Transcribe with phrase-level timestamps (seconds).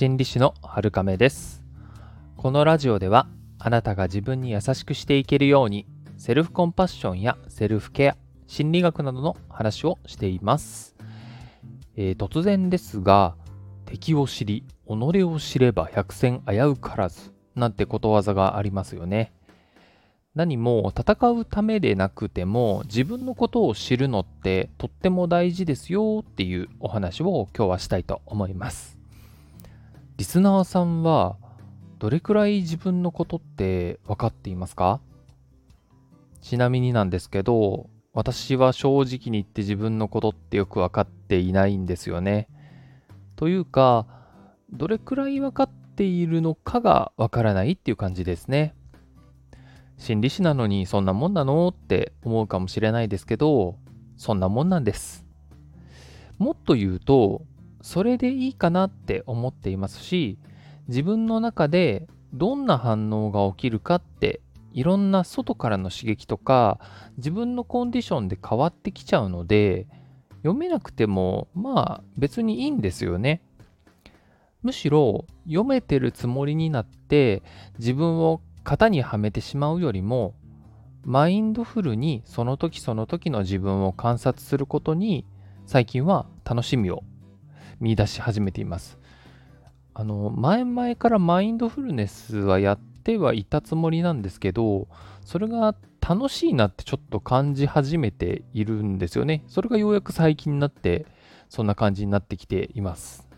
[0.00, 1.62] 心理師の春亀です。
[2.38, 3.26] このラジオでは
[3.58, 5.84] あなたが自分に優しくしていけるように
[6.16, 8.16] セルフコンパッションやセルフケア
[8.46, 10.96] 心理学などの話をしています、
[11.96, 13.36] えー、突然ですが
[13.84, 19.34] 敵を知り己を知れば百戦危うからずなんてことわざがありますよね。
[20.34, 28.99] 何も戦うためでなくても自分のことを知るのってとっても大事ですよっていうお話を今日はしたいと思います。
[30.20, 31.38] リスナーさんは
[31.98, 35.00] どれくらい自分のことって分かっていますか？
[36.42, 42.48] ちなみになんですけど私は正直に言って自分のことってよく分かっていないんですよね。
[43.34, 44.06] というか
[44.70, 48.74] どれくらい分かっているのかが分からないっていう感じですね。
[49.96, 53.78] 心理師なのにそんなもんなのって思うかもしれないですけど、
[54.18, 55.24] そんなもんなんです。
[56.36, 57.46] もっと言うと、
[57.82, 60.38] それでいいかなって思っていますし、
[60.88, 64.40] 自分の中でどんな反応が起きるかって
[64.72, 66.78] いろんな外からの刺激とか
[67.16, 69.86] 自分のコンディションで変わってきちゃうので
[70.38, 73.42] 読めなくてもまあ別にいいんですよね。
[74.62, 77.42] むしろ読めてるつもりになって
[77.78, 80.34] 自分を型にはめてしまうよりも
[81.02, 85.24] マインドフルにその時その時の自分を観察することに
[85.66, 87.02] 最近は楽しみを
[87.80, 88.98] 見出し始めています。
[89.94, 94.88] あの前々からマインドフルネスはやってはいたつもりなんですけど
[95.24, 99.44] それが楽しいなってちょっと感じ始めているんですよね。
[99.48, 101.06] それがようやく最近になって
[101.48, 103.28] そんな感じになってきています。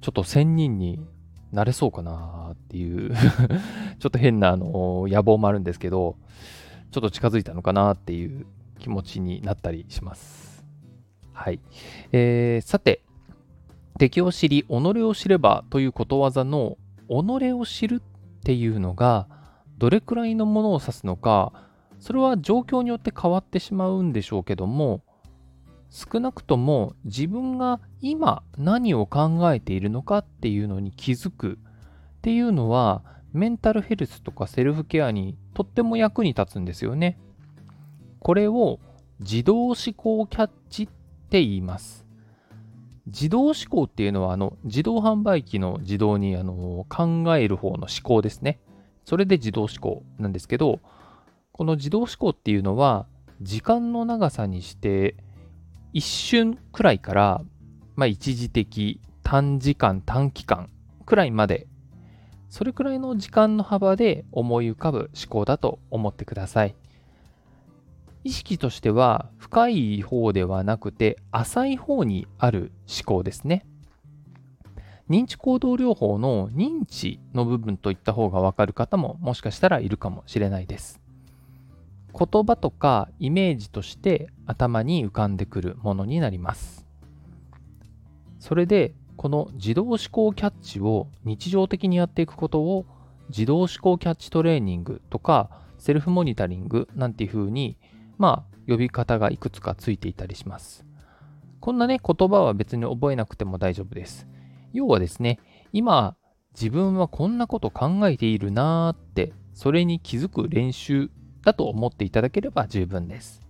[0.00, 1.04] ちょっと1000人に
[1.52, 3.14] なれそうかなっていう
[3.98, 6.16] ちょっと変なあの野望もあるんですけど、
[6.90, 8.46] ちょっと近づいたのかなっていう
[8.78, 10.64] 気持ちになったりします。
[11.32, 11.60] はい。
[12.12, 13.02] えー、さて、
[13.98, 14.68] 敵を知り、己
[15.02, 19.28] を知ればということわざの己を知るっていうのが
[19.78, 21.52] どれくらいのものを指すのか、
[22.00, 25.02] それは状況によって変わってしまうんでしょうけども、
[25.90, 31.58] 少なくとも自分が今何を考えているのかっていうのに気づく
[32.18, 33.02] っていうのは
[33.32, 37.18] メンタルヘルスとかセルフケアにとっても役に立つんですよね。
[38.20, 38.80] これを
[39.20, 42.07] 自動思考キャッチって言います。
[43.08, 48.60] 自動思考っていうのはあの自動販売機の自動にあの考える方の思考ですね。
[49.04, 50.80] それで自動思考なんですけど、
[51.52, 53.06] この自動思考っていうのは
[53.40, 55.16] 時間の長さにして
[55.92, 57.42] 一瞬くらいから、
[57.96, 60.68] まあ、一時的、短時間、短期間
[61.06, 61.66] くらいまで、
[62.50, 66.74] それくらいの時間の幅で思い浮かぶ思考だと思ってください。
[68.24, 73.64] 意識としては深い方ではなくて浅い方にある思考ですね。
[75.08, 81.00] 認知行動療法の認知の部分といった方がわかる方ももしかしたらいるかもしれないです。
[82.12, 86.86] 言葉とかイメージとして頭に浮かんでくるものになります。
[88.38, 92.86] それでこの自動思考キャッチを日常的にやっていくことを
[93.30, 97.78] 自動思考キャッチトレーニングとかセルフモニタリングなんていうふうに
[98.18, 100.84] まあ呼び方がいくつかついていたりします。
[101.60, 104.26] こんなね言葉は別に覚えなくても大丈夫です。
[104.72, 105.38] 要はですね
[105.72, 106.16] 今
[106.52, 111.10] 自分はこんなこと考えているなーってそれに気づく練習
[111.42, 113.40] だと思っていただければ十分です。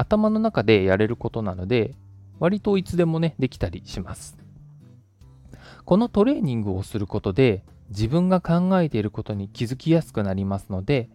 [0.00, 1.94] 頭の中でやれることなので、
[2.38, 4.38] 割といつでもね、できたりします。
[5.84, 11.10] このトレーニングをすることで、自分が考えていることに気づきやすくなりますので、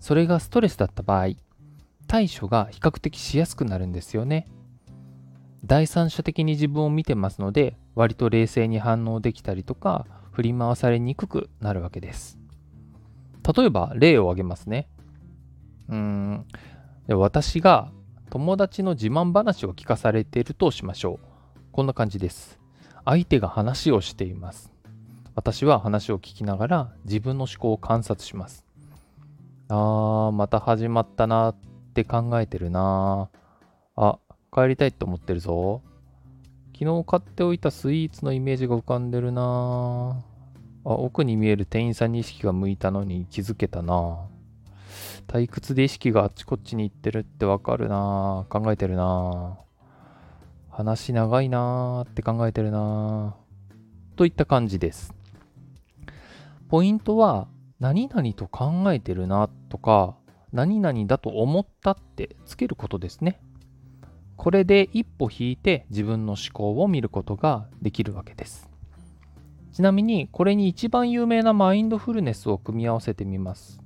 [0.00, 1.28] それがストレスだった場合、
[2.06, 4.46] 対処が比較的しやすくなるんですよね。
[5.64, 12.38] 第三者的に自分を見てますので、割と冷静に反応できたりとか、振り回されにくくなるわけです。
[13.56, 14.88] 例えば例を挙げますね。
[15.88, 16.46] うーん
[17.08, 17.92] 私が
[18.30, 21.26] 友達の自慢話を聞かされているとしましょう。
[21.70, 22.58] こんな感じです。
[23.04, 24.72] 相手が話をしています。
[25.34, 28.66] 私は話を聞きながら自分の思考を観察します。
[29.68, 31.54] あー、また始まったな
[31.96, 33.30] って考えてるな
[33.96, 34.18] あ、
[34.52, 35.80] 帰りたいって思ってるぞ。
[36.78, 44.28] 昨日買っておいたスイーツのイメージが浮かんでるなあ、奥に見える店員さんに意識が向いたのに気づけたな。
[45.26, 48.44] 退屈で意識があっちこっちに行ってるってわかるな。
[48.50, 49.58] 考えてるな。
[50.68, 53.36] 話長いなって考えてるな。
[54.16, 55.14] といった感じです。
[56.68, 57.48] ポイントは、
[57.80, 60.16] 何々と考えてるなとか、
[60.56, 63.40] 何々だと思ったってつけることですね。
[64.36, 68.68] これで一歩引いて自分の思考を見ることができるわけです。
[69.76, 73.82] ちなみにこれに一番有名なマインドフルネスを組み合わせてみます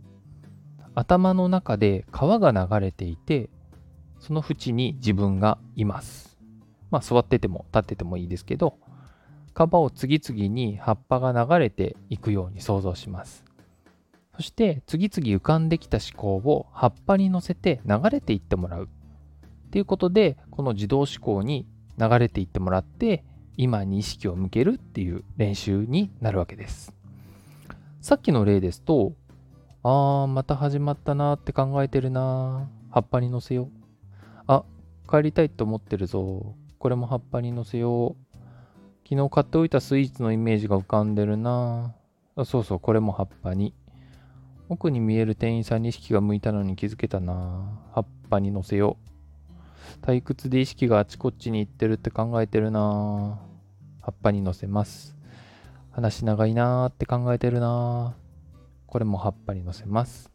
[0.95, 3.51] 頭の中で川が流れていて
[4.21, 6.39] その縁に自分がいます
[6.93, 8.79] まあ座ってても立っててもいいですけど
[9.53, 13.45] 川を次々に葉っぱが流れていくように想像します
[14.37, 18.85] そして次々浮かんできた思考を葉っぱに乗せて流れていってもらう。
[18.85, 21.67] っていうことでこの自動思考に
[21.99, 23.25] 流れていってもらって
[23.57, 26.93] 今に意識を向けるっていう練習になるわけです。
[28.01, 29.13] さっきの例ですと
[29.83, 33.69] あーまた始まったなって考えてるな葉っぱに乗せよう。
[34.47, 34.65] あ
[35.09, 36.55] 帰りたいと思ってるぞ。
[36.79, 38.31] これも葉っぱに乗せよう。
[39.09, 41.95] 昨日買っておいたスイーツのイメージが浮かんでるな
[42.45, 43.75] そうそうこれも葉っぱに。
[44.71, 47.83] 奥に見える店員さんに意識が向いたのに気づけたな。
[47.93, 48.99] 葉っぱに乗せよ
[50.01, 50.07] う。
[50.07, 53.41] 退屈で意識があちこちに行ってるって考えてるな。
[54.01, 55.17] 葉っぱに乗せます。
[55.91, 58.15] 話長いなーって考えてるな
[58.87, 60.31] これも葉っぱに乗せます。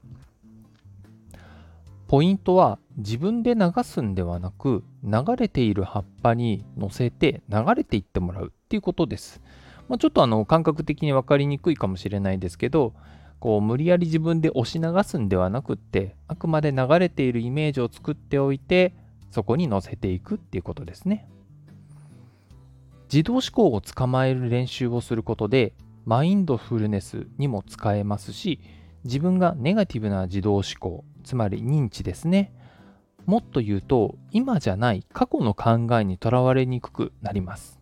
[2.09, 9.41] ポイントは自分で流すんではなく流れている葉っぱに乗せて流れていってもらうっていうことです。
[9.87, 12.93] まあ、ちょっとあの感覚的に分かりにくいかもしれないですけど
[13.39, 18.95] こう無理やり自分で押し流すんではなくってあくまで流れているイメージを作っておいて
[19.31, 21.27] そこに乗せていくっていうことですね。
[23.11, 25.73] 自動思考を捕まえる練習をすることで
[26.05, 28.59] マインドフルネスにも使えますし
[29.03, 32.53] 自分がネガティブな自動思考つまり認知ですね。
[33.25, 37.79] もっと言うと今じゃない過去の考えにとらわれにくくなります。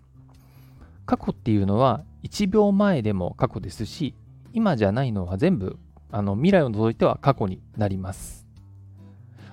[1.05, 4.15] 過去っていうのは1秒前でも過去ですし
[4.53, 5.77] 今じゃないのは全部
[6.11, 8.47] あの未来を除いては過去になります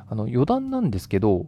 [0.09, 1.47] あの余談なんですけど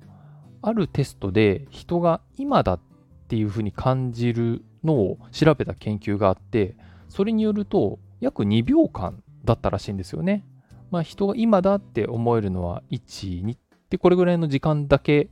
[0.62, 2.80] あるテストで人が今だっ
[3.28, 6.76] ていうふうに感じるのを調べた研究があって
[7.08, 10.44] それによると約2秒間だったらしいんですよね。
[10.90, 13.58] まあ人が今だって思えるのは1、2っ
[13.90, 15.28] てこれぐらいの時間だけ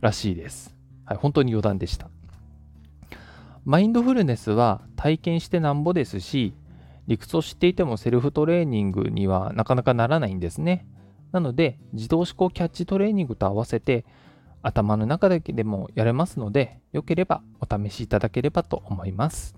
[0.00, 0.76] らしいです。
[1.04, 2.10] はい、本当に余談でした。
[3.64, 6.52] マインドフルネスは体験してなんぼですし、
[7.06, 10.86] 理屈を知っていてもセルフトレーニングにはなかなかならないんですね。
[11.32, 14.04] なので、自動思考キャッチトレーニングと合わせて、
[14.62, 19.54] 頭の中だけでもやれますので、よければお試しいただければと思います。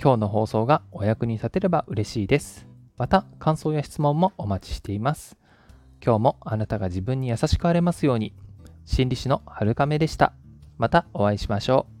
[0.00, 2.66] 今日の放送がお役に立てれば嬉しいです。
[2.96, 5.36] また、感想や質問もお待ちしています。
[6.04, 8.34] 今日もあなたが自分に優しくあれますように。
[8.84, 10.34] 心理師の春亀でした。
[10.78, 11.93] またお会いしましょう。